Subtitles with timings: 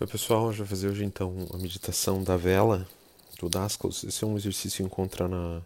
[0.00, 2.84] Oi pessoal, já vou fazer hoje então a meditação da vela
[3.38, 4.02] do Dasclos.
[4.02, 5.62] Esse é um exercício que encontra na,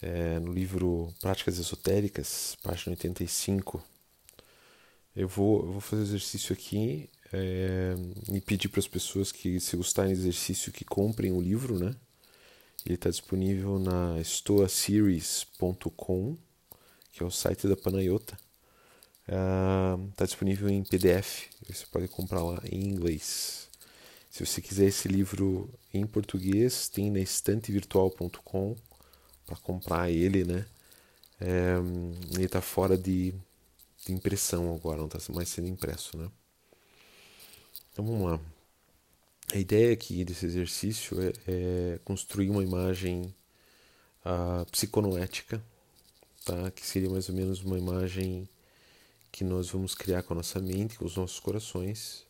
[0.00, 3.82] é, no livro Práticas Esotéricas, página 85.
[5.16, 7.96] Eu vou, eu vou fazer o exercício aqui é,
[8.32, 11.96] e pedir para as pessoas que, se gostarem do exercício, que comprem o livro, né?
[12.86, 16.38] Ele está disponível na stoaseries.com,
[17.12, 18.38] que é o site da Panayota.
[19.28, 23.68] Está uh, disponível em PDF, você pode comprar lá em inglês.
[24.30, 28.74] Se você quiser esse livro em português, tem na estantevirtual.com
[29.44, 30.64] para comprar ele, né?
[31.40, 31.76] É,
[32.34, 33.34] ele está fora de,
[34.06, 36.30] de, impressão agora, não está mais sendo impresso, né?
[37.92, 38.40] Então vamos lá.
[39.52, 43.34] A ideia aqui desse exercício é, é construir uma imagem
[44.24, 45.62] uh, psiconoética,
[46.46, 46.70] tá?
[46.70, 48.48] que seria mais ou menos uma imagem
[49.30, 52.26] que nós vamos criar com a nossa mente, com os nossos corações.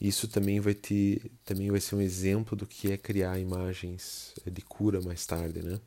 [0.00, 4.62] Isso também vai ter, também vai ser um exemplo do que é criar imagens de
[4.62, 5.80] cura mais tarde, né?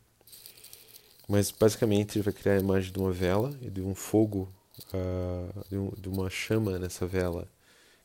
[1.27, 4.51] Mas basicamente ele vai criar a imagem de uma vela e de um fogo,
[4.93, 7.47] uh, de, um, de, uma chama nessa vela,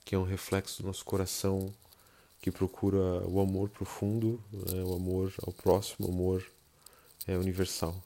[0.05, 1.73] que é um reflexo do nosso coração
[2.41, 4.83] que procura o amor profundo, né?
[4.83, 6.45] o amor ao próximo, o amor
[7.29, 8.03] é universal.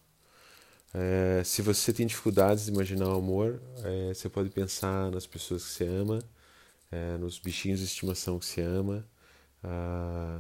[0.95, 5.65] É, se você tem dificuldades de imaginar o amor, é, você pode pensar nas pessoas
[5.65, 6.19] que você ama,
[6.91, 9.07] é, nos bichinhos de estimação que você ama,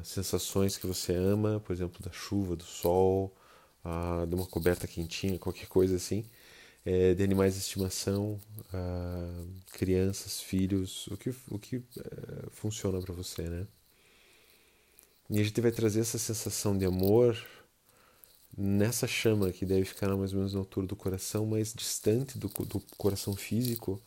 [0.05, 3.35] sensações que você ama, por exemplo, da chuva, do sol,
[4.29, 6.25] de uma coberta quentinha, qualquer coisa assim,
[6.85, 8.41] é, de animais de estimação,
[9.73, 13.67] crianças, filhos, o que, o que é, funciona para você, né?
[15.29, 17.37] E a gente vai trazer essa sensação de amor
[18.57, 22.49] nessa chama que deve ficar mais ou menos na altura do coração, mais distante do,
[22.49, 24.01] do coração físico,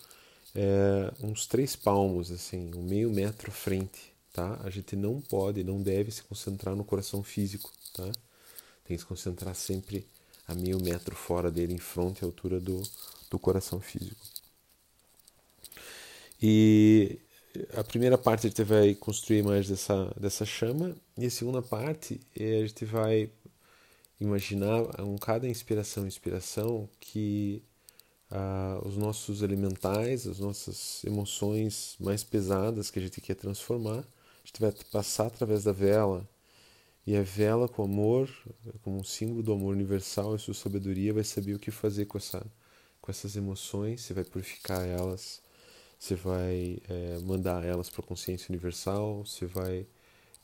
[0.56, 4.60] é, uns três palmos, assim, um meio metro à frente, tá?
[4.64, 8.12] A gente não pode, não deve se concentrar no coração físico, tá?
[8.84, 10.08] Tem que se concentrar sempre
[10.48, 12.82] a meio metro fora dele, em frente à altura do,
[13.30, 14.26] do coração físico.
[16.42, 17.20] E
[17.76, 22.20] a primeira parte a gente vai construir mais dessa, dessa chama, e a segunda parte
[22.36, 23.30] é a gente vai
[24.20, 27.64] imaginar um cada inspiração inspiração que
[28.32, 34.48] ah, os nossos elementais, as nossas emoções mais pesadas que a gente quer transformar, a
[34.48, 36.28] gente vai passar através da vela.
[37.08, 38.30] E a vela com amor,
[38.84, 42.18] como um símbolo do amor universal e sua sabedoria, vai saber o que fazer com
[42.18, 42.46] essa
[43.02, 45.42] com essas emoções, você vai purificar elas,
[45.98, 49.88] você vai é, mandar elas para a consciência universal, você vai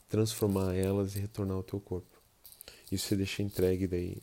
[0.10, 2.15] transformar elas e retornar ao teu corpo
[2.92, 4.22] isso você deixa entregue daí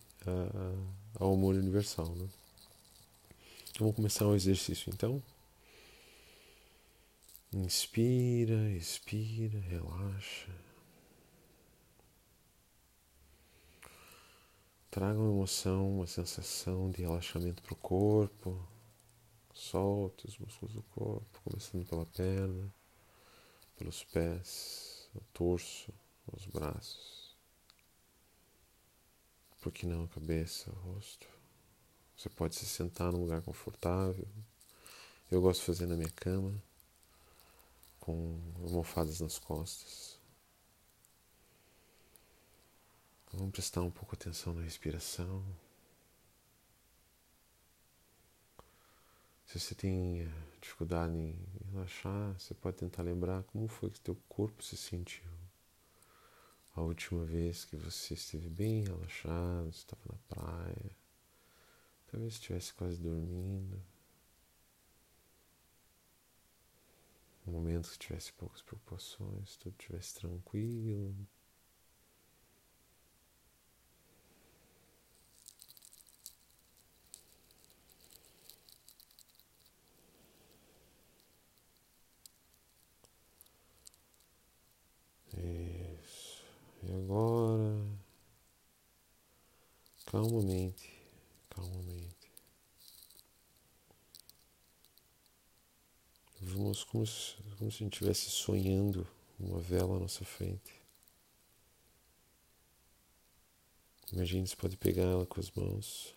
[1.14, 2.14] ao amor universal.
[2.14, 2.28] Né?
[3.78, 5.22] Vamos começar o exercício então.
[7.52, 10.50] Inspira, expira, relaxa.
[14.90, 18.68] Traga uma emoção, uma sensação de relaxamento para o corpo.
[19.52, 22.72] Solte os músculos do corpo, começando pela perna,
[23.76, 25.92] pelos pés, o torso,
[26.32, 27.21] os braços.
[29.62, 31.24] Por que não cabeça, rosto?
[32.16, 34.26] Você pode se sentar num lugar confortável.
[35.30, 36.60] Eu gosto de fazer na minha cama,
[38.00, 40.18] com almofadas nas costas.
[43.32, 45.44] Vamos prestar um pouco atenção na respiração.
[49.46, 50.28] Se você tem eh,
[50.60, 51.38] dificuldade em
[51.72, 55.41] relaxar, você pode tentar lembrar como foi que teu corpo se sentiu
[56.74, 60.96] a última vez que você esteve bem relaxado, estava na praia,
[62.10, 63.82] talvez estivesse quase dormindo,
[67.46, 71.26] um momento que tivesse poucas preocupações, tudo estivesse tranquilo.
[90.12, 90.92] Calmamente,
[91.48, 92.30] calmamente.
[96.38, 99.08] Vamos como se, como se a gente estivesse sonhando
[99.40, 100.82] uma vela à nossa frente.
[104.12, 106.14] Imagine se pode pegar ela com as mãos.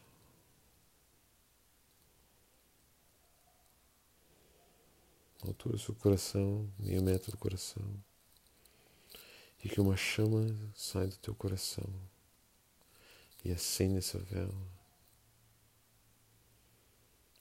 [5.45, 7.85] altura do seu coração, meio metro do coração.
[9.63, 11.85] E que uma chama sai do teu coração
[13.45, 14.75] e acende essa vela.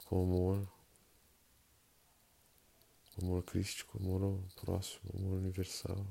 [0.05, 0.69] Com amor,
[3.23, 6.07] amor crístico, amor próximo, o amor universal,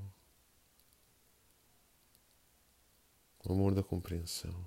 [3.47, 4.65] amor da compreensão,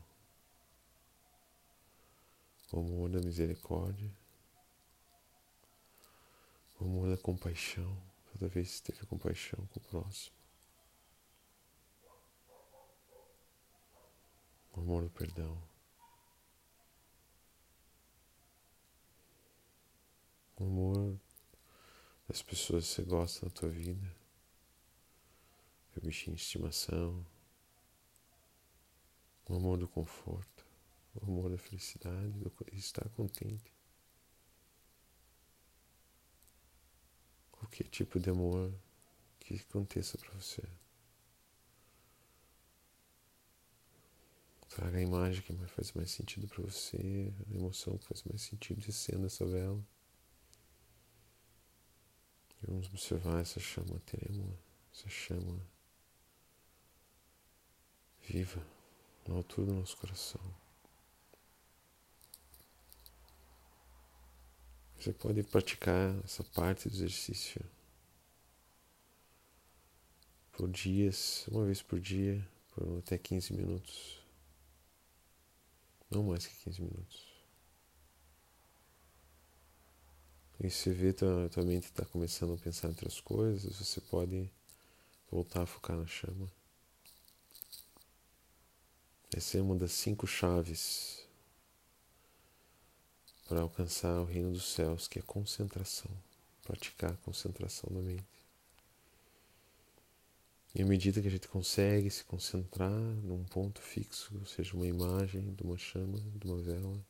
[2.72, 4.10] amor da misericórdia,
[6.80, 8.00] amor da compaixão,
[8.32, 10.36] toda vez que teve compaixão com o próximo.
[14.76, 15.58] O amor do perdão.
[20.58, 21.18] O amor
[22.28, 24.14] das pessoas que você gosta na tua vida.
[25.96, 27.26] O bichinho de estimação.
[29.48, 30.66] O amor do conforto.
[31.14, 33.72] O amor da felicidade, do estar contente.
[37.50, 38.74] Qualquer tipo de amor
[39.40, 40.62] que aconteça para você.
[44.76, 48.78] Traga a imagem que faz mais sentido para você, a emoção que faz mais sentido
[48.78, 49.82] de acenda essa vela.
[52.62, 54.54] E vamos observar essa chama trêmula,
[54.92, 55.66] essa chama
[58.28, 58.62] viva
[59.26, 60.42] na altura do nosso coração.
[64.98, 67.64] Você pode praticar essa parte do exercício
[70.52, 74.15] por dias, uma vez por dia, por até 15 minutos.
[76.10, 77.26] Não mais que 15 minutos.
[80.58, 84.50] E se vê tua, tua mente está começando a pensar em outras coisas, você pode
[85.30, 86.50] voltar a focar na chama.
[89.34, 91.26] Essa é uma das cinco chaves
[93.46, 96.10] para alcançar o reino dos céus, que é concentração,
[96.62, 98.35] praticar a concentração da mente.
[100.76, 105.54] E à medida que a gente consegue se concentrar num ponto fixo, seja uma imagem
[105.54, 107.02] de uma chama, de uma vela,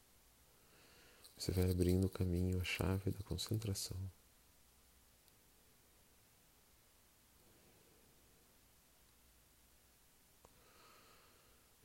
[1.37, 3.97] você vai abrindo o caminho, a chave da concentração.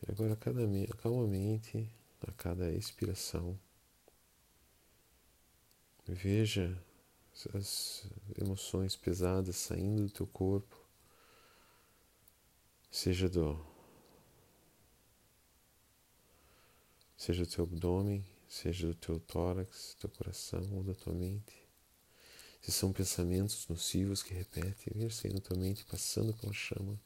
[0.08, 1.90] E agora, calmamente,
[2.22, 3.60] a cada expiração,
[6.08, 6.80] veja
[7.56, 8.06] as
[8.40, 10.81] emoções pesadas saindo do teu corpo,
[12.92, 13.58] seja do
[17.16, 21.56] seja do teu abdômen, seja do teu tórax, do teu coração ou da tua mente.
[22.62, 27.00] Se são pensamentos nocivos que repetem, vir saindo da tua mente, passando pela chama,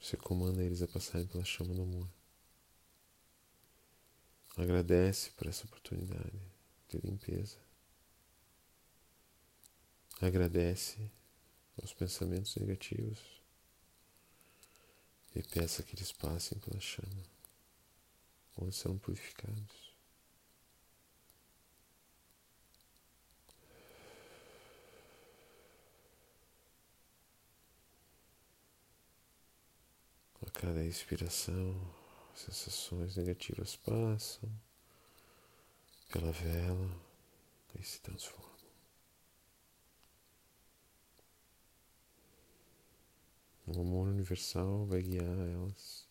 [0.00, 2.08] você comanda eles a passarem pela chama do amor.
[4.56, 6.40] Agradece por essa oportunidade
[6.88, 7.58] de limpeza.
[10.20, 11.10] Agradece
[11.78, 13.35] aos pensamentos negativos
[15.36, 17.36] e peça que eles passem pela chama
[18.58, 19.94] onde são purificados.
[30.46, 31.74] A cada expiração,
[32.34, 34.48] sensações negativas passam
[36.08, 36.90] pela vela
[37.78, 38.55] e se transformam.
[43.66, 46.06] O amor universal vai guiar elas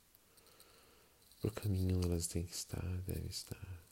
[1.46, 3.85] por caminho elas têm que estar, devem estar.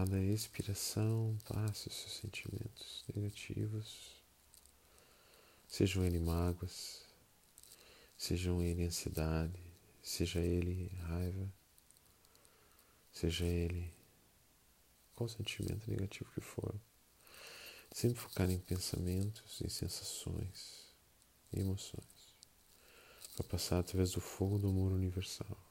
[0.00, 4.14] Cada expiração, passe os seus sentimentos negativos,
[5.68, 7.02] sejam ele mágoas,
[8.16, 9.62] sejam ele ansiedade,
[10.02, 11.52] seja ele raiva,
[13.12, 13.92] seja ele
[15.14, 16.74] qual sentimento negativo que for.
[17.92, 20.94] Sempre focar em pensamentos, em sensações
[21.52, 22.34] e emoções,
[23.36, 25.69] para passar através do fogo do amor universal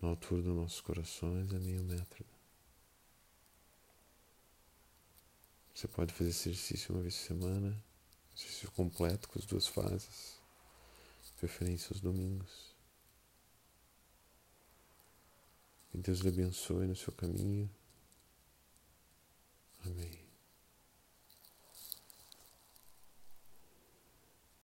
[0.00, 2.24] na altura dos nossos corações é meio metro.
[5.74, 7.84] Você pode fazer esse exercício uma vez por semana,
[8.36, 10.40] exercício completo com as duas fases,
[11.40, 12.74] preferência aos domingos.
[15.90, 17.68] Que Deus lhe abençoe no seu caminho.
[19.84, 20.19] Amém.